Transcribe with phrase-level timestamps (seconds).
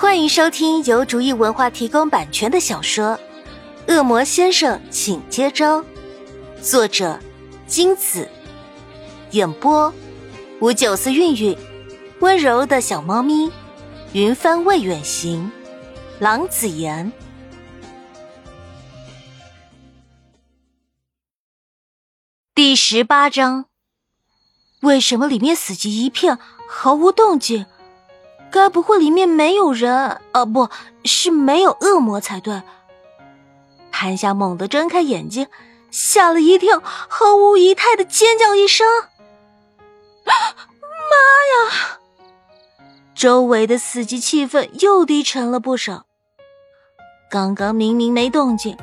[0.00, 3.20] 欢迎收听由竹意文化提供版权的小说
[3.94, 5.82] 《恶魔先生，请接招》，
[6.62, 7.20] 作者
[7.66, 8.26] 金子，
[9.32, 9.92] 演播
[10.62, 11.54] 五九四韵韵，
[12.20, 13.52] 温柔的小猫咪，
[14.14, 15.52] 云帆未远行，
[16.18, 17.12] 郎子言。
[22.54, 23.66] 第十八章，
[24.80, 26.38] 为什么里面死寂一片，
[26.70, 27.66] 毫无动静？
[28.50, 30.20] 该不会里面没有人？
[30.32, 30.68] 呃，不
[31.04, 32.62] 是没有恶魔才对。
[33.92, 35.46] 潘夏猛地睁开眼睛，
[35.90, 38.86] 吓了一跳，毫无仪态的尖叫一声
[40.24, 41.98] ：“妈呀！”
[43.14, 46.06] 周围的死寂气氛又低沉了不少。
[47.30, 48.76] 刚刚明明没动静，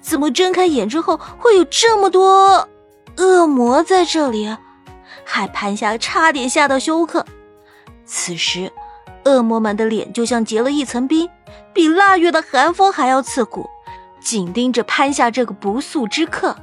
[0.00, 2.68] 怎么睁开眼之后会有这么多
[3.16, 4.54] 恶魔在这里？
[5.24, 7.24] 害潘夏差点吓到休克。
[8.04, 8.70] 此时。
[9.28, 11.28] 恶魔们的脸就像结了一层冰，
[11.74, 13.68] 比腊月的寒风还要刺骨，
[14.20, 16.56] 紧盯着潘夏这个不速之客。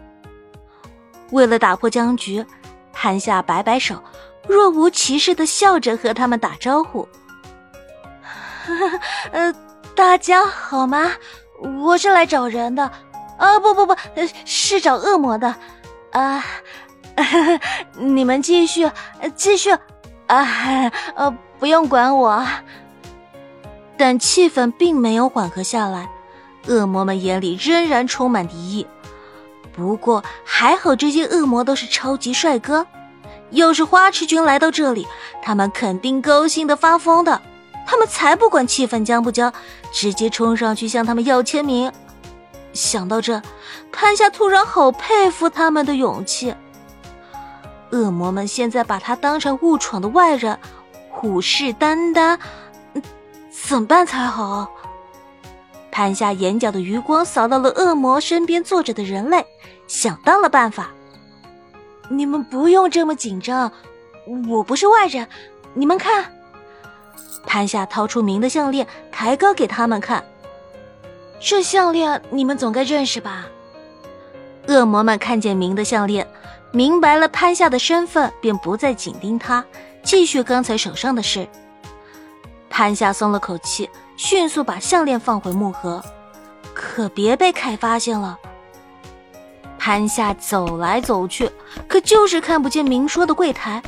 [1.31, 2.43] 为了打破僵局，
[2.91, 4.01] 潘夏摆摆手，
[4.47, 7.07] 若无其事的笑着和他们打招呼
[9.31, 9.53] ：“呃，
[9.95, 11.11] 大家好吗？
[11.83, 12.91] 我是来找人的，
[13.37, 13.95] 啊，不不不，
[14.43, 15.55] 是找恶魔的。
[16.11, 16.43] 啊，
[17.95, 18.89] 你们继续，
[19.35, 19.71] 继续，
[20.25, 22.45] 啊，呃。”不用管我，
[23.97, 26.09] 但气氛并没有缓和下来，
[26.67, 28.85] 恶魔们眼里仍然充满敌意。
[29.73, 32.85] 不过还好，这些恶魔都是超级帅哥，
[33.51, 35.07] 要是花痴君来到这里，
[35.41, 37.41] 他们肯定高兴的发疯的。
[37.87, 39.53] 他们才不管气氛僵不僵，
[39.91, 41.91] 直接冲上去向他们要签名。
[42.73, 43.41] 想到这，
[43.91, 46.53] 潘夏突然好佩服他们的勇气。
[47.91, 50.57] 恶魔们现在把他当成误闯的外人。
[51.15, 52.37] 虎视眈眈，
[53.49, 54.69] 怎么办才好？
[55.89, 59.45] 潘夏眼角的余光扫到了恶魔身边坐着的人类，
[59.87, 60.91] 想到了办法。
[62.09, 63.71] 你们不用这么紧张，
[64.49, 65.25] 我不是外人。
[65.73, 66.25] 你们看，
[67.47, 70.23] 潘夏掏出明的项链，抬高给他们看。
[71.39, 73.45] 这项链你们总该认识吧？
[74.67, 76.27] 恶魔们看见明的项链，
[76.71, 79.63] 明白了潘夏的身份，便不再紧盯他。
[80.05, 81.47] 继续刚才手上的事，
[82.69, 85.99] 潘夏松了口气，迅速把项链放回木盒，
[86.75, 88.37] 可别被凯发现了。
[89.79, 91.51] 潘夏走来走去，
[91.87, 93.81] 可就是看不见明说的柜台，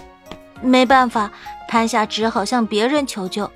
[0.60, 1.32] 没办法，
[1.70, 3.50] 潘夏只好向别人求救。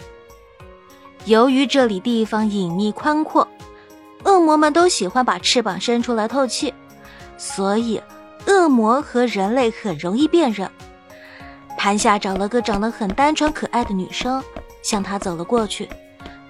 [1.25, 3.47] 由于这里地方隐秘宽阔，
[4.23, 6.71] 恶魔们都喜欢把翅膀伸出来透气，
[7.39, 7.99] 所以
[8.45, 10.69] 恶魔和人类很容易辨认。
[11.83, 14.43] 潘夏找了个长得很单纯可爱的女生，
[14.83, 15.89] 向她走了过去。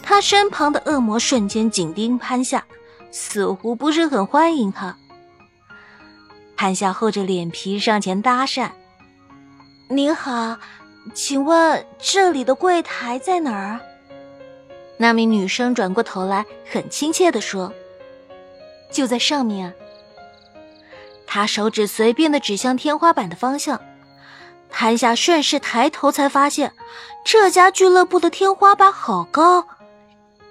[0.03, 2.62] 她身旁的恶魔瞬间紧盯潘夏，
[3.12, 4.97] 似乎不是很欢迎她。
[6.58, 8.72] 潘夏厚着脸皮上前搭讪
[9.88, 10.58] ：“你好，
[11.14, 13.80] 请问这里的柜台在哪儿？”
[15.00, 17.72] 那名女生转过头来，很亲切地说
[18.92, 19.74] ：“就在上面。”
[21.25, 23.80] 她手指随便的指向天花板的方向。
[24.71, 26.73] 潘夏顺势抬头，才发现
[27.23, 29.67] 这家俱乐部的天花板好高，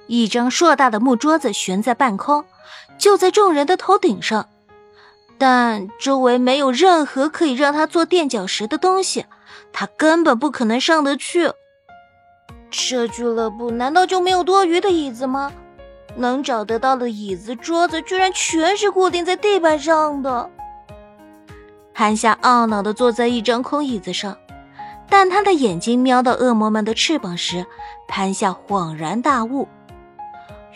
[0.06, 2.44] 一张硕大的木桌子悬在半空，
[2.98, 4.48] 就在众人的头顶上，
[5.38, 9.26] 但周围没有任何可以让他做垫脚石的东西，
[9.72, 11.50] 他根本不可能上得去。
[12.70, 15.50] 这俱乐部难道就没有多余的椅子吗？
[16.16, 20.50] 能找得到的椅子、桌子居然全是固定在地板上的。
[21.92, 24.36] 潘夏懊恼地坐在一张空椅子上，
[25.08, 27.66] 但他的眼睛瞄到恶魔们的翅膀时，
[28.08, 29.68] 潘夏恍然大悟：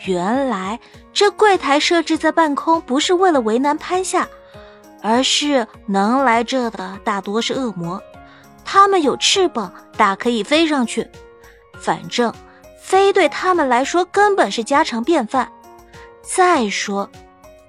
[0.05, 0.79] 原来
[1.13, 4.27] 这柜台设置在半空，不是为了为难潘夏，
[5.01, 8.01] 而是能来这的大多是恶魔，
[8.63, 11.07] 他们有翅膀，大可以飞上去。
[11.79, 12.33] 反正
[12.79, 15.51] 飞对他们来说根本是家常便饭。
[16.21, 17.09] 再说。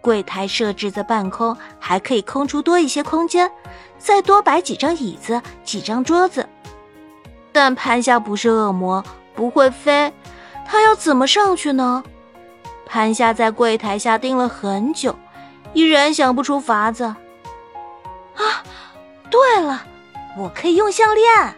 [0.06, 3.50] 柜台设置在半空，还可以空出多一些空间，
[3.98, 6.48] 再多摆几张椅子、几张桌子。
[7.50, 9.04] 但潘夏不是恶魔，
[9.34, 10.12] 不会飞，
[10.64, 12.04] 他要怎么上去呢？
[12.86, 15.16] 潘夏在柜台下盯了很久，
[15.72, 17.02] 依然想不出法子。
[17.02, 17.16] 啊，
[19.28, 19.82] 对了，
[20.38, 21.52] 我可以用项链。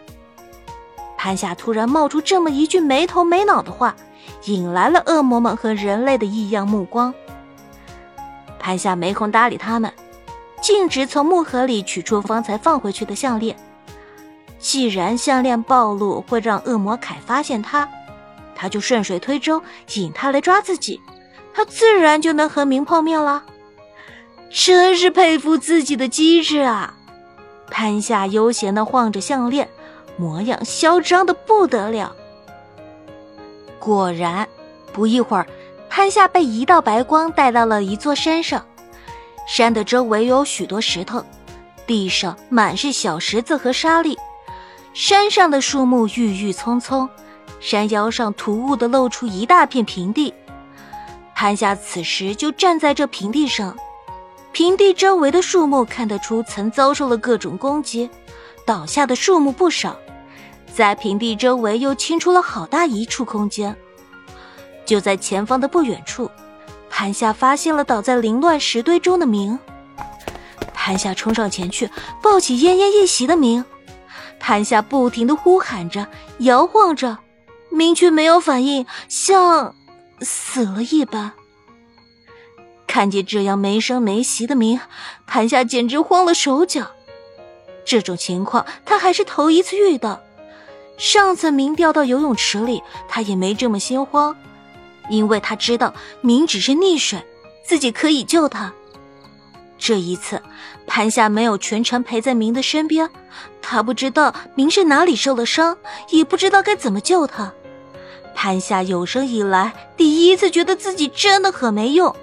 [1.15, 3.95] 潘夏突然冒出这么一句没头没脑的话，
[4.45, 7.13] 引来了恶魔们和人类的异样目光。
[8.69, 9.91] 潘夏没空搭理他们，
[10.61, 13.57] 径直从木盒里取出方才放回去的项链。
[14.59, 17.89] 既然项链暴露会让恶魔凯发现他，
[18.53, 19.59] 他就顺水推舟
[19.95, 21.01] 引他来抓自己，
[21.51, 23.43] 他自然就能和明碰面了。
[24.51, 26.93] 真是佩服自己的机智啊！
[27.71, 29.67] 潘夏悠闲的晃着项链，
[30.15, 32.15] 模样嚣张的不得了。
[33.79, 34.47] 果然，
[34.93, 35.47] 不一会儿，
[35.89, 38.63] 潘夏被一道白光带到了一座山上。
[39.47, 41.25] 山的周围有许多石头，
[41.87, 44.17] 地上满是小石子和沙粒。
[44.93, 47.09] 山上的树木郁郁葱葱，
[47.59, 50.33] 山腰上突兀的露出一大片平地。
[51.35, 53.75] 潘夏此时就站在这平地上。
[54.51, 58.09] 平地周围的树木看得出曾遭受了各种攻击，
[58.65, 59.97] 倒下的树木不少，
[60.73, 63.75] 在平地周围又清出了好大一处空间。
[64.89, 66.31] 就在前方的不远处，
[66.89, 69.59] 潘夏发现了倒在凌乱石堆中的明。
[70.73, 71.91] 潘夏冲上前去，
[72.23, 73.63] 抱起奄奄一息的明。
[74.39, 76.07] 潘夏不停的呼喊着，
[76.39, 77.19] 摇晃着，
[77.69, 79.75] 明却没有反应，像
[80.21, 81.33] 死了一般。
[82.87, 84.79] 看见这样没声没息的明，
[85.27, 86.87] 潘夏简直慌了手脚。
[87.85, 90.19] 这种情况他还是头一次遇到。
[90.97, 94.35] 上次明掉到游泳池里，他也没这么心慌，
[95.09, 97.21] 因为他知道明只是溺水，
[97.65, 98.71] 自己可以救他。
[99.77, 100.41] 这一次，
[100.85, 103.09] 潘夏没有全程陪在明的身边，
[103.61, 105.77] 他不知道明是哪里受了伤，
[106.09, 107.51] 也不知道该怎么救他。
[108.35, 112.15] 潘夏有生以来第一次觉得自己真的很没用。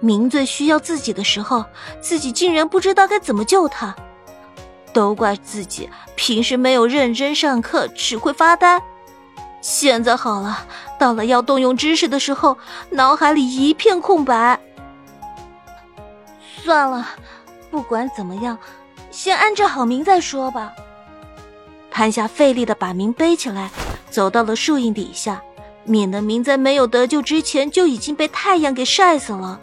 [0.00, 1.64] 明最需要自己的时候，
[2.00, 3.94] 自己竟然不知道该怎么救他，
[4.92, 8.82] 都怪自己平时没有认真上课，只会发呆。
[9.60, 10.66] 现在好了，
[11.02, 12.56] 到了要动用知识的时候，
[12.90, 14.60] 脑海里一片空白。
[16.62, 17.08] 算了，
[17.72, 18.56] 不管怎么样，
[19.10, 20.72] 先安置好明再说吧。
[21.90, 23.68] 潘夏费力的把明背起来，
[24.10, 25.42] 走到了树荫底下，
[25.82, 29.58] 免得明在没有得救之前就已经被太阳给晒死了。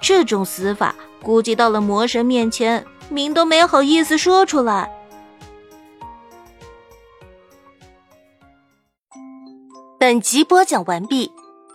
[0.00, 4.90] 这种死法，估计到了魔神面前，明都没好意思说出来。
[10.06, 11.32] 本集播讲完毕，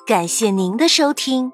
[0.07, 1.51] 感谢您的收听。